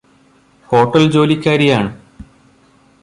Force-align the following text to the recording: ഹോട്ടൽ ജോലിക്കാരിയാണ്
ഹോട്ടൽ 0.69 1.03
ജോലിക്കാരിയാണ് 1.11 1.89